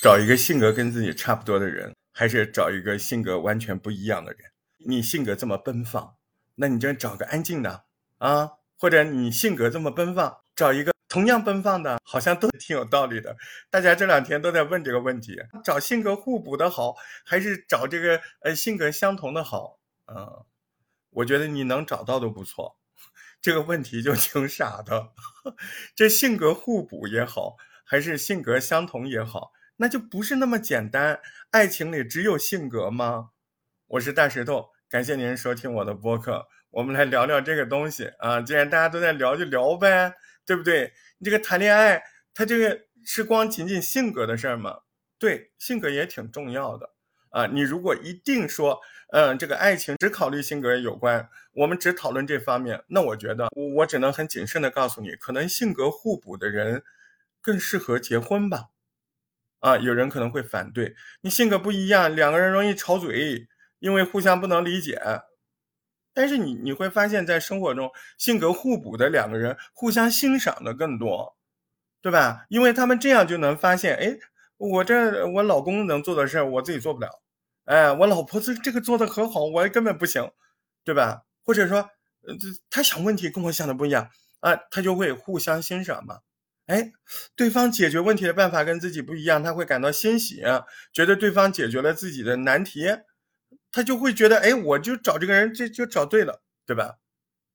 [0.00, 4.40] 找一个性格跟自己差不多的人，还是找一个性格完全不一样的人？
[4.86, 6.16] 你性格这么奔放，
[6.54, 7.84] 那你就找个安静的
[8.18, 13.36] 啊，或者你性格这么奔放，找一个同样奔放的，好像都 挺有道理的。
[13.70, 16.94] 大家这两天都在问这个问题：找性格互补的好，
[17.26, 19.80] 还是找这个呃性格相同的好？
[20.06, 20.44] 嗯，
[21.10, 22.78] 我觉得你能找到都不错。
[23.40, 25.10] 这个问题就挺傻的，
[25.96, 31.20] 这性格互补也好，还是性格相同也好，那就不是那么简单。
[31.50, 33.30] 爱情里只有性格吗？
[33.86, 36.48] 我是大石头，感谢您收听我的播客。
[36.70, 40.14] 我们来聊聊这个东西啊，既然大家都在聊，就聊呗，
[40.44, 40.92] 对不对？
[41.18, 42.02] 你这个谈恋爱，
[42.34, 44.80] 它这个是光仅仅性格的事儿吗？
[45.18, 46.90] 对，性格也挺重要的
[47.30, 47.46] 啊。
[47.46, 48.80] 你如果一定说。
[49.10, 52.84] 嗯，这个爱情只考虑性格有关，我们只讨论这方面。
[52.88, 56.84] 那我觉得，我我只能很谨慎的告诉你，可能性格互补的人
[57.40, 58.64] 更适合结婚吧。
[59.60, 65.00] 啊，有人可能会反对，你性格不一样，两个人容易吵嘴，因为互相不能理解。
[66.14, 71.36] 但是你你会发现在生活中，性格互补的两个人互相欣赏的更多，
[72.02, 72.46] 对吧？
[72.48, 74.18] 因为他们这样就能发现，哎，
[74.56, 77.22] 我这我老公能做的事儿，我自己做不了。
[77.66, 80.30] 哎，我老婆这这个做的很好，我根本不行，
[80.84, 81.22] 对吧？
[81.44, 81.78] 或者说，
[82.26, 86.18] 呃，这他想问题跟我想的不一样啊，他就会互相欣赏嘛。
[86.68, 86.92] 哎，
[87.34, 90.42] 对方解决问题的办法跟自己不一样，他会感到欣喜，
[90.92, 92.86] 觉得对方解决了自己的难题，
[93.72, 96.96] 他就会觉得，哎，我就找这个人，这就找对了，对吧？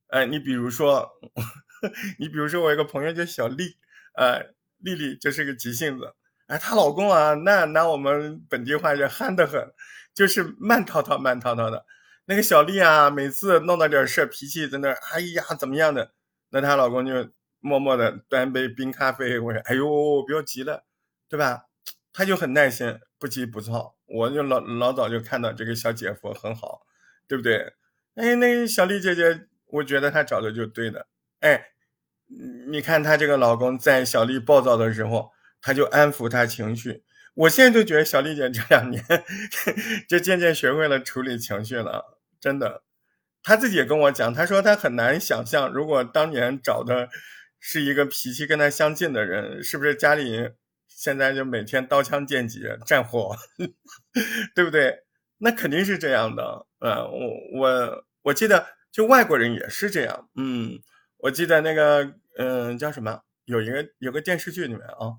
[0.09, 1.09] 哎，你比如说，
[2.19, 3.77] 你比如说，我一个朋友叫小丽，
[4.17, 6.13] 呃，丽丽就是个急性子，
[6.47, 9.71] 哎，她老公啊，那拿我们本地话叫憨得很。
[10.15, 11.85] 就是慢滔滔、慢滔滔的，
[12.25, 16.11] 那个小丽啊，每次弄到点事儿，脾气在那儿，哎呀，怎么样的？
[16.51, 17.31] 那她老公就
[17.63, 20.83] 默默的端杯冰咖啡，我说，哎呦，不要急了，
[21.29, 21.67] 对吧？
[22.11, 23.95] 他就很耐心，不急不躁。
[24.05, 26.85] 我就老老早就看到这个小姐夫很好，
[27.25, 27.73] 对不对？
[28.15, 31.07] 哎，那小丽姐姐，我觉得她找的就对的。
[31.39, 31.69] 哎，
[32.67, 35.31] 你看她这个老公在小丽暴躁的时候，
[35.61, 37.03] 他就安抚她情绪。
[37.33, 39.03] 我现在就觉得小丽姐这两年
[40.07, 42.83] 就渐渐学会了处理情绪了，真的。
[43.41, 47.09] 她自己也跟我讲，她说她很难想象，如果当年找的
[47.65, 50.51] 是一个脾气跟他相近的人，是不是家里
[50.85, 53.33] 现在就每天刀枪剑戟战火，
[54.53, 54.93] 对不对？
[55.37, 56.67] 那肯定是这样的。
[56.79, 57.19] 呃，我
[57.53, 60.29] 我我记得就外国人也是这样。
[60.35, 60.77] 嗯，
[61.19, 65.15] 我记得那个嗯叫什么，有一个有个电视剧里面啊。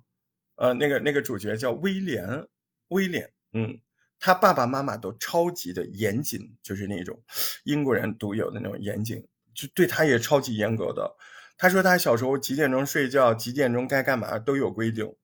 [0.56, 2.46] 呃，那个那个主角叫威廉，
[2.88, 3.80] 威廉，嗯，
[4.20, 7.18] 他爸爸妈妈都超级的严谨，就是那种
[7.64, 11.16] 英国人独有的那种严谨，就对他也超级严格的。
[11.56, 15.14] 他说他小时候几点钟睡觉，几点钟该干嘛都有规定。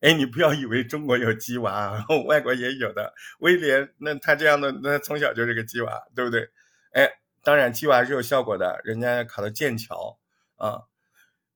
[0.00, 3.12] 哎，你不要以为中国有鸡娃， 外国也有的。
[3.40, 6.50] 威廉，那他这样的，那从小就是个鸡娃，对不对？
[6.92, 7.10] 哎，
[7.42, 10.18] 当然鸡娃是有效果的，人家考的剑桥
[10.56, 10.82] 啊，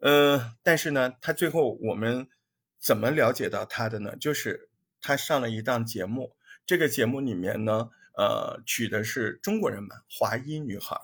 [0.00, 2.28] 嗯，但是呢，他最后我们。
[2.84, 4.15] 怎么了解到他的呢？
[4.21, 4.69] 就是
[5.00, 6.37] 他上了一档节目，
[6.67, 11.00] 这个节目里面呢，呃，娶的是中国人嘛，华裔女孩，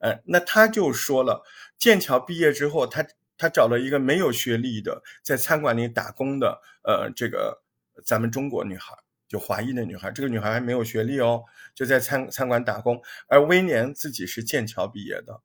[0.00, 1.42] 呃，那他就说了，
[1.78, 3.06] 剑桥毕业之后，他
[3.38, 7.62] 他找了一个没有学历的，在餐馆里打工的，呃，这个
[8.04, 8.94] 咱们中国女孩，
[9.28, 11.44] 就华裔的女孩，这个女孩还没有学历哦，
[11.74, 15.40] 就在餐餐馆打工，而威廉自己是剑桥毕业的，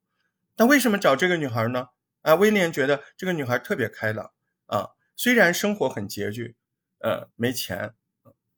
[0.58, 1.90] 那为什么找这个女孩呢？
[2.22, 4.32] 啊，威廉觉得这个女孩特别开朗
[4.66, 4.90] 啊。
[5.16, 6.56] 虽然生活很拮据，
[7.00, 7.94] 呃，没钱，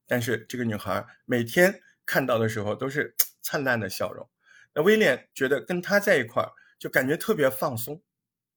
[0.08, 4.30] 但是这个女孩每天看到的时候都是 灿烂的笑容。
[4.78, 8.00] 那威廉觉得跟他在一块儿就感觉特别放松，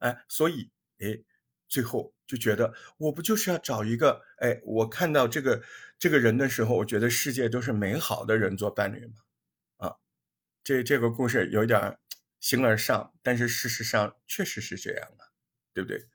[0.00, 1.18] 哎，所以哎，
[1.66, 5.62] 最后就觉得我不就是要找一个哎，我看到这个
[5.98, 9.14] 这个人的时候，我觉得世界都是美好的人做伴侣吗？
[9.78, 9.96] 啊，
[10.62, 11.96] 这这个故事有点
[12.38, 15.32] 形而上，但是事实上确实是这样啊，
[15.72, 16.06] 对不对？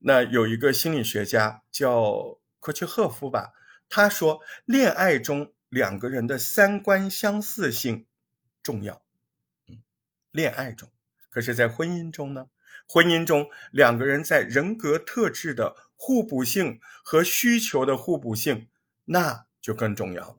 [0.00, 3.54] 那有一个心理学家叫科切赫夫吧，
[3.88, 8.06] 他说，恋爱中两个人的三观相似性
[8.62, 9.02] 重要。
[10.30, 10.88] 恋爱中，
[11.28, 12.46] 可是，在婚姻中呢？
[12.88, 18.68] 婚姻中两个人在人格特质的互补性和需求的互补性，
[19.04, 20.36] 那就更重要了。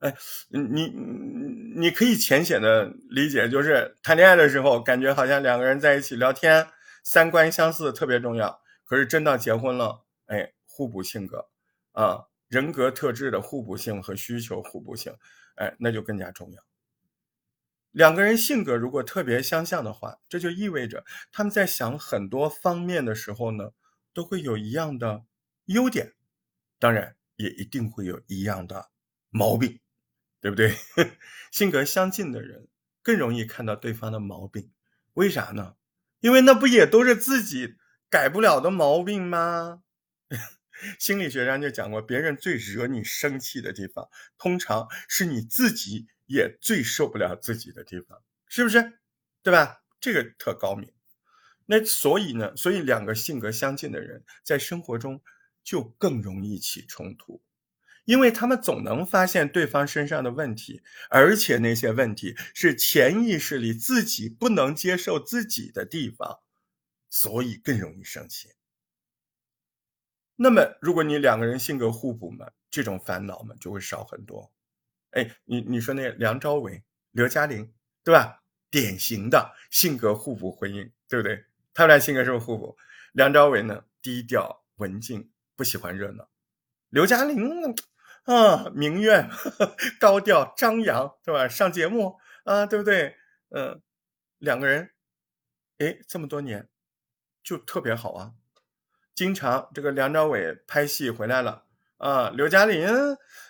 [0.00, 0.16] 哎，
[0.48, 0.88] 你
[1.76, 6.66] 你可以浅显的理解，就是谈恋爱的时候，感觉好像两个人在一起聊天。
[7.04, 11.48] 三观相似特别重要，可是真到结婚了，哎，互补性格
[11.92, 15.14] 啊，人格特质的互补性和需求互补性，
[15.56, 16.62] 哎，那就更加重要。
[17.94, 23.70] 两个人性格如果特别相像的话，这就意味着他们在想很多方面的时候呢，
[24.12, 25.24] 都会有一样的
[25.66, 26.14] 优点。
[26.80, 28.90] 当然，也一定会有一样的
[29.30, 29.78] 毛病，
[30.40, 30.74] 对不对？
[31.52, 32.66] 性格相近的人
[33.00, 34.72] 更容易看到对方的毛病，
[35.12, 35.76] 为啥呢？
[36.18, 37.76] 因为那不也都是自己
[38.10, 39.82] 改不了的毛病吗？
[40.98, 48.98] 心理学上就讲过，别人最惹你生气的地方，通常是你自己也最受不了自己的地方，是不是？
[49.42, 49.82] 对吧？
[50.00, 50.92] 这个特高明。
[51.66, 55.22] 那所以呢，所以两个性格相近的人在生活中
[55.62, 57.42] 就更容易起冲突，
[58.04, 66.40] 因为他们总能发现对方身上的问题，而且那些问题是潜意识里自己不能接受自己的地方，
[67.08, 68.50] 所以更容易生气。
[70.36, 74.53] 那么，如果你两个人性格互补嘛，这种烦恼嘛就会少很多。
[75.14, 76.82] 哎，你你说那梁朝伟、
[77.12, 77.72] 刘嘉玲，
[78.02, 78.42] 对吧？
[78.68, 81.44] 典型的性格互补婚姻，对不对？
[81.72, 82.76] 他们俩性格是不是互补？
[83.12, 86.24] 梁朝伟呢，低调文静，不喜欢热闹；
[86.88, 87.74] 刘嘉玲
[88.24, 89.30] 啊，明艳
[90.00, 91.46] 高调张扬，对吧？
[91.46, 93.16] 上节目啊，对不对？
[93.50, 93.80] 嗯，
[94.38, 94.90] 两个人，
[95.78, 96.68] 哎，这么多年
[97.44, 98.32] 就特别好啊。
[99.14, 102.88] 经常这个梁朝伟拍戏回来了啊，刘嘉玲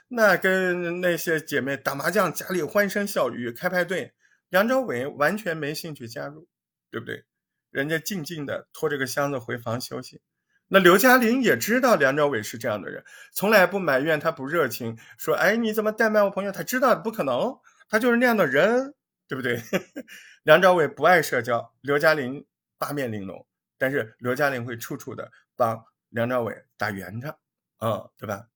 [0.08, 4.12] 那跟那些姐妹打麻将，家里欢声笑语，开派对，
[4.49, 6.46] 梁朝伟完全没兴趣加入，
[6.91, 7.25] 对不对？
[7.70, 10.20] 人家静静的拖着个箱子回房休息。
[10.69, 16.52] 那刘嘉玲也知道梁朝伟是这样的人，从来不埋怨他不热情，说哎你怎么怠慢我朋友？
[16.52, 17.58] 他知道不可能，
[17.88, 18.94] 他就是那样的人，
[19.26, 19.61] 对不对？
[20.44, 22.46] 梁朝伟不爱社交，刘嘉玲
[22.79, 23.46] 八面玲珑，
[23.79, 25.31] 但是刘嘉玲会处处的。
[25.56, 27.37] 帮梁朝伟打圆场，
[27.84, 28.48] 嗯，对吧？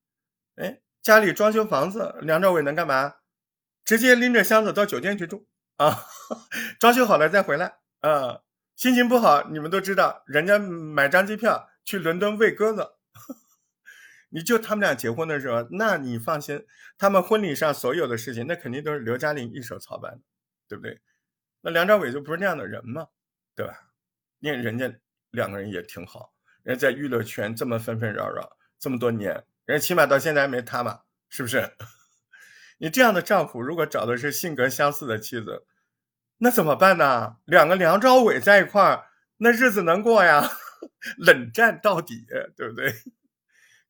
[0.54, 3.16] 哎，家里装修房子，梁朝伟能干嘛？
[3.84, 5.46] 直接拎着箱子到酒店去住
[5.76, 6.04] 啊！
[6.80, 8.40] 装修好了再回来啊！
[8.74, 12.94] 心情不好，你们都知道，人家买张机票去伦敦喂鸽子。
[14.30, 16.66] 你就他们俩结婚的时候，那你放心，
[16.96, 20.20] 他们婚礼上所有的事情，那肯定都是刘嘉玲一手操办的，
[20.68, 21.00] 对不对？
[21.60, 23.06] 那梁朝伟就不是那样的人嘛，
[23.54, 23.74] 对吧？
[24.38, 24.90] 那人家
[25.32, 26.32] 两个人也挺好。
[26.62, 31.72] 人在娱乐圈这么纷纷扰扰这么多年，人起码到现在还没塌嘛，是不是？
[32.78, 35.64] 你这样的丈夫，如果找的是性格相似的妻子，
[36.38, 37.36] 那怎么办呢？
[37.44, 39.06] 两个梁朝伟在一块儿，
[39.38, 40.50] 那日子能过呀？
[41.18, 42.26] 冷战到底，
[42.56, 42.92] 对不对？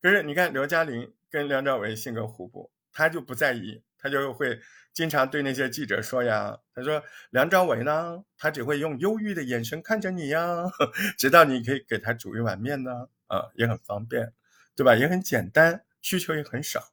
[0.01, 4.61] 可是你看刘嘉玲跟梁朝伟性格互补，他就不在意，他就会。
[4.95, 7.01] 经常对那些记者说呀，他说
[7.31, 10.65] 梁朝伟呢，他只会用忧郁的眼神看着你呀，
[11.17, 14.33] 直到你可以给他煮一碗面呢，啊，也很方便，
[14.79, 14.95] 对吧？
[14.95, 16.93] 也很简单，需求也很少。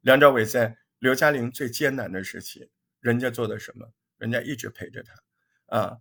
[0.00, 3.92] 梁朝伟在刘嘉玲最艰难的时期，人家做的什么？
[4.16, 5.98] 人家一直陪着他，啊，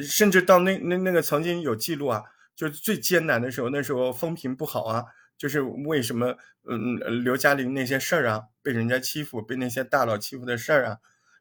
[0.00, 2.22] 甚至到那那那个曾经有记录啊，
[2.54, 5.06] 就是最艰难的时候，那时候风评不好啊。
[5.36, 6.36] 就是为什么，
[6.68, 10.98] 嗯，刘嘉玲那些事儿啊，被人家欺负，被那些大佬欺负的事儿啊，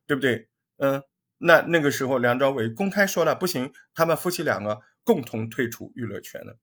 [0.08, 0.50] 对不对？
[0.78, 1.04] 嗯，
[1.38, 6.58] 那那个时候梁朝伟公开说了，不行，他们夫妻两个共同退出娱乐圈了。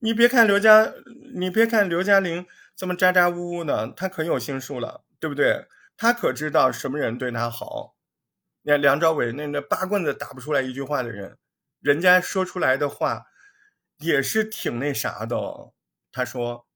[0.00, 0.92] 你别看刘嘉，
[1.34, 2.46] 你别看刘嘉玲
[2.76, 5.66] 这么咋咋呜呜的，她可有心术了，对不对？
[5.96, 7.96] 她可知道什么人对她好。
[8.62, 11.38] 你看梁朝伟那那八棍子打不出来一句话的人，
[11.80, 13.24] 人家说出来的话
[13.98, 15.36] 也是挺那啥的。
[16.12, 16.66] 他说：“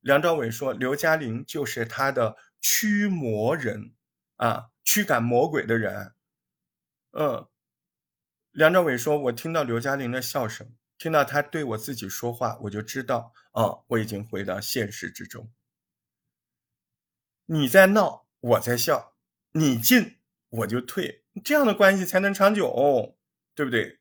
[0.00, 3.94] 梁朝伟说刘嘉玲就是他的驱魔人
[4.36, 6.12] 啊，驱赶魔鬼的人。”
[7.12, 7.48] 嗯，
[8.52, 15.50] 梁朝伟说：“我听到刘嘉玲的笑声，听到他对我自己说话，我就知道，哦，我已经回到现实之中。
[17.46, 19.14] 你在闹，我在笑；
[19.52, 20.18] 你进，
[20.50, 23.16] 我就退，这样的关系才能长久，
[23.54, 23.98] 对不对？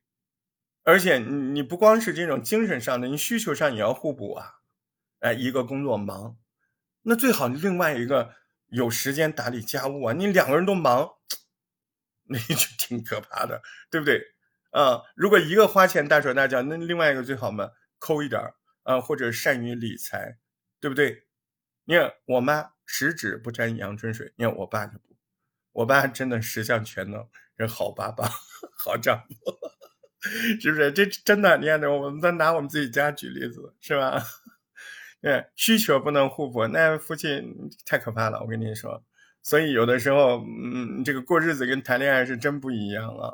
[0.84, 4.56] 而且你你不光是这种精神上的，你需求上也要互补啊。”
[5.20, 6.38] 哎，一个工作忙，
[7.03, 8.36] 那最好另外一个
[8.68, 10.13] 有时间打理家务啊。
[10.13, 11.10] 你两个人都忙，
[12.27, 14.22] 那就挺可怕的，对不对？
[14.71, 20.38] 啊，如果一个花钱大手大脚，那另外一个最好嘛，抠一点儿啊，或者善于理财，
[20.79, 21.23] 对不对？
[21.85, 25.15] 你看我妈十指不沾阳春水，你看我爸就不，
[25.71, 28.29] 我爸真的十项全能，人好爸爸，
[28.77, 29.35] 好丈夫，
[30.61, 30.91] 是不是？
[30.91, 34.21] 这真的，你看，我们再拿我们自己家举例子，是吧？
[35.21, 37.43] 对，需求不能互补，那夫妻
[37.85, 38.39] 太可怕了。
[38.41, 39.03] 我跟你说，
[39.41, 43.33] 所以有的时候，嗯，这个过日子跟谈恋爱是真不一样啊。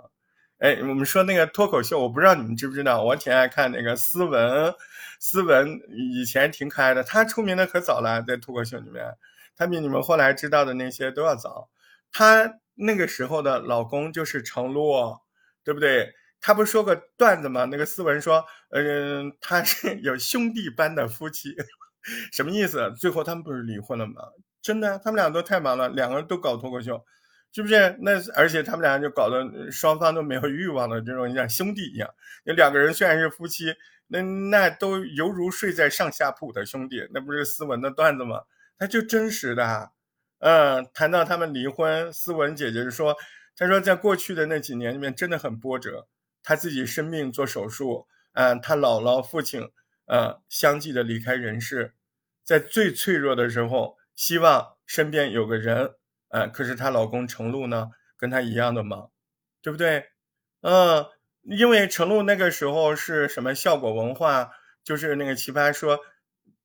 [0.60, 4.74] 哎，我们说那个脱口秀，我不知道你们知不知道，我挺爱看那个斯文，
[5.20, 9.04] 斯文以前挺可爱的，他出名的可早了，在脱口秀里面，
[9.58, 11.70] 他比你们后来知道的那些都要早。
[12.12, 15.18] 他那个时候的老公就是程璐，
[15.64, 16.14] 对不对？
[16.40, 17.66] 他不说个段子吗？
[17.66, 21.54] 那个斯文说，嗯，他是 有兄弟般的夫妻，
[22.32, 22.94] 什么意思？
[22.98, 24.22] 最后他们不是离婚了吗？
[24.62, 27.04] 真的，他们俩都太忙了，两个人都搞脱口秀，
[27.56, 27.96] 是不是？
[28.02, 32.14] 那而且他们俩就搞得双方都没有欲望的这种像兄弟一样。
[32.44, 33.74] 那两个人虽然是夫妻，
[34.08, 38.42] 那那都犹如睡在上下铺的兄弟，那不是斯文的段子吗？
[38.78, 39.92] 他就真实的。
[40.40, 43.16] 嗯，谈到他们离婚，斯文姐姐就说
[43.56, 46.10] ：“她说在过去的那几年里面真的很波折，
[46.44, 49.70] 她自己生病做手术，嗯，她姥姥父亲。”
[50.08, 51.94] 呃，相继的离开人世，
[52.44, 55.96] 在最脆弱的时候，希望身边有个人，
[56.36, 59.10] 呃，可是她老公程璐呢，跟她一样的忙，
[59.62, 60.04] 对不对？
[60.60, 61.06] 嗯，
[61.44, 64.52] 因为程璐那个时候是什么效果文化，
[64.84, 65.98] 就是那个奇葩说，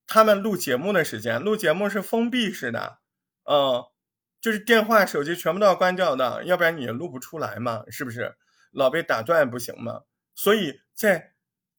[0.08, 2.98] 他们录节目的时间，录节目是封闭式的，
[3.44, 3.84] 嗯，
[4.40, 8.34] 就是电话、手机全部都要关掉的，要不然你录不出来嘛，是不是？
[8.72, 10.00] 老被打断不行嘛，
[10.34, 11.30] 所以在。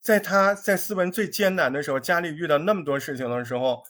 [0.02, 3.84] 在她在斯文最艰难的时候，家里遇到那么多事情的时候，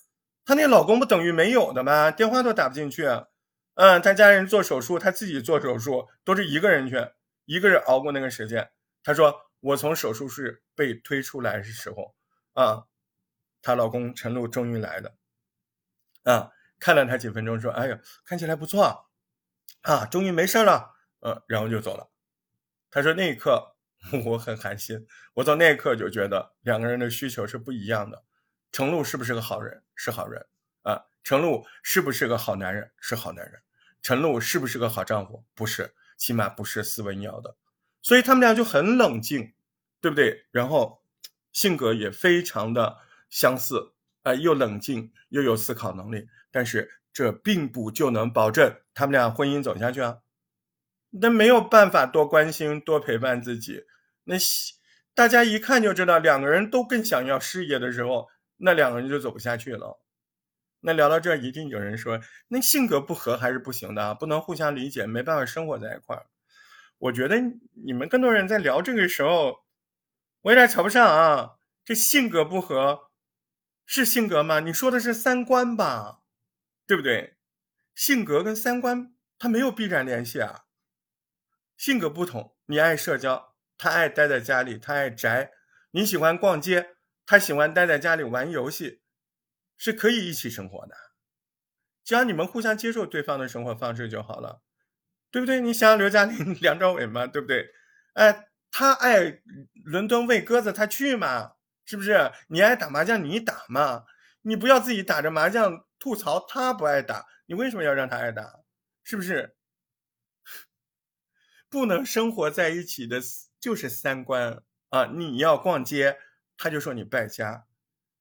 [0.44, 2.10] 她那老公不等于没有的吗？
[2.10, 3.06] 电话都打不进去。
[3.74, 6.96] 嗯，她家人做手术，她自己做手术都是一个人去，
[7.44, 8.70] 一个人熬过那个时间。
[9.02, 12.14] 她说：“我从手术室被推出来的时候，
[12.52, 12.84] 啊，
[13.62, 15.14] 她老公陈露终于来了，
[16.24, 19.06] 啊，看了她几分钟，说：‘哎呀，看起来不错，
[19.82, 22.10] 啊，终于没事了。’嗯，然后就走了。
[22.90, 23.70] 她说那一刻。
[24.26, 28.24] ”我很寒心，我从那一刻就觉得两个人的需求是不一样的。
[28.72, 29.84] 程璐是不是个好人？
[29.94, 30.44] 是好人。
[31.24, 32.90] 陈露是不是个好男人？
[32.98, 33.60] 是好男人。
[34.02, 35.44] 陈露是不是个好丈夫？
[35.54, 37.56] 不是，起码不是斯文要的。
[38.02, 39.52] 所以他们俩就很冷静，
[40.00, 40.46] 对不对？
[40.50, 41.02] 然后
[41.52, 42.98] 性格也非常的
[43.30, 43.92] 相似，
[44.24, 46.26] 啊，又冷静又有思考能力。
[46.50, 50.18] 但是这并不就能保证他们俩婚姻走下去啊。
[51.10, 53.84] 那没有办法多关心多陪伴自己。
[54.24, 54.34] 那
[55.14, 60.01] 大家一看就知道，两个人都更想要事业的时候，那两个人就走不下去了。
[60.82, 66.26] 那聊到这儿，一定有人说，那性格不合还是不行的啊，不能互相理解，没办法生活在一块儿。
[66.98, 67.36] 我觉得
[67.84, 69.64] 你们更多人在聊这个时候，
[70.42, 71.56] 我有点瞧不上啊。
[71.84, 73.10] 这性格不合
[73.84, 74.60] 是性格吗？
[74.60, 76.20] 你说的是三观吧，
[76.86, 77.36] 对不对？
[77.94, 80.64] 性格跟三观它没有必然联系啊。
[81.76, 83.54] 性格不同，你爱社交。
[83.76, 85.50] 他爱待在家里，他爱宅。
[85.90, 86.94] 你喜欢逛街，
[87.26, 89.01] 他喜欢待在家里玩游戏，
[89.82, 90.94] 是可以一起生活的。
[92.04, 94.62] 只要你们互相接受对方的生活方式就好了，
[95.32, 95.60] 对不对？
[95.60, 97.68] 你想想刘嘉玲、 梁朝伟嘛，对不对？
[98.12, 99.42] 哎，他爱
[99.84, 102.30] 伦敦喂鸽子，他去嘛，是不是？
[102.46, 104.04] 你爱打麻将，你打嘛，
[104.42, 108.60] 你不要自己打着麻将吐槽他不爱打，你为什么要让他爱打？
[109.02, 109.56] 是不是？
[111.68, 113.20] 不能生活在一起的。
[113.62, 115.06] 就是三观啊！
[115.06, 116.18] 你要逛街，
[116.56, 117.64] 他就说你败家，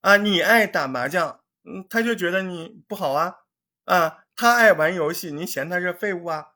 [0.01, 0.17] 啊！
[0.17, 3.35] 你爱打麻将，嗯，他就觉得你不好啊，
[3.85, 4.25] 啊！
[4.35, 6.53] 他爱玩游戏，你嫌他是废物啊？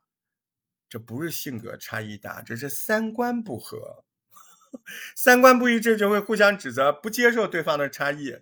[0.89, 4.05] 这不是性格差异大，这是三观不合，
[5.15, 8.41] 三观不一致就会互相指责，不接受对方的差异。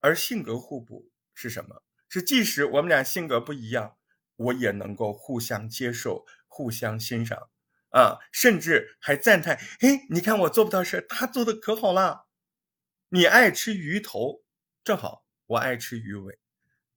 [0.00, 1.82] 而性格互补是什么？
[2.08, 3.96] 是即使我们俩性格不一样，
[4.36, 7.50] 我也能够互相接受、互相欣赏。
[7.90, 12.26] 啊，甚至还赞叹，哎，你看我做不到事他做的可好了。
[13.08, 14.44] 你爱吃鱼头，
[14.84, 16.38] 正好我爱吃鱼尾，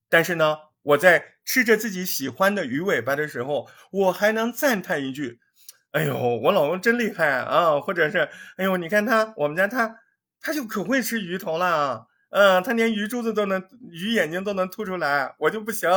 [0.10, 5.40] 但是呢，我在吃着自己喜欢的鱼尾巴的时候，我还能赞叹一句，
[5.92, 10.00] 哎呦，我老公真厉害啊，或者是，哎呦，你看他，我们家他，
[10.40, 15.90] 他就可会吃鱼头了，嗯，他连鱼珠子都能，鱼眼睛都能吐出来，我就不行。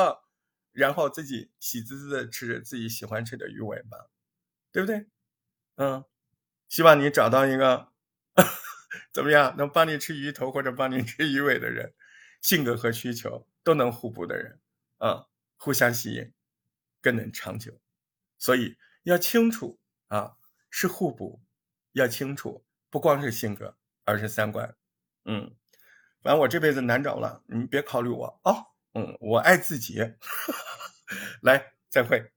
[0.73, 3.97] 然后自己喜滋滋的吃着自己喜欢吃的鱼尾巴。
[4.73, 5.07] 对不对？
[5.77, 6.05] 嗯，
[6.69, 7.89] 希望你找到一个
[9.11, 11.95] 怎么样能帮你吃鱼头或者帮你吃鱼尾的人，
[12.47, 14.61] 性格和需求都能互补的人，
[14.99, 15.27] 啊，
[15.57, 16.33] 互相吸引，
[17.01, 17.81] 更能长久。
[18.39, 20.37] 所以要清楚啊，
[20.71, 21.43] 是互补，
[21.91, 24.77] 要清楚，不光是性格，而是三观。
[25.25, 25.57] 嗯，
[26.23, 28.55] 反正我这辈子难找了，你别考虑我啊。
[28.95, 29.99] 嗯，我爱自己。
[31.43, 32.31] 来，再会。